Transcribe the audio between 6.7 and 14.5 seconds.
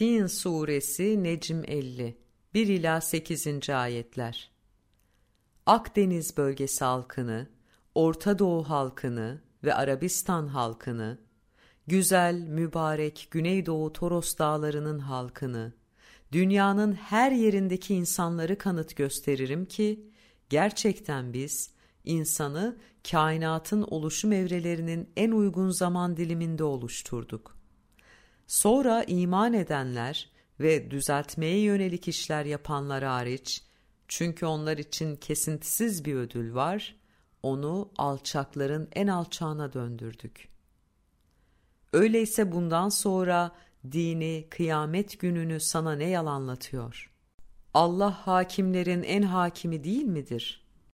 halkını, Orta Doğu halkını ve Arabistan halkını, güzel, mübarek Güneydoğu Toros